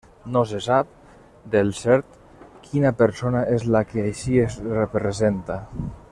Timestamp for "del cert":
1.55-2.15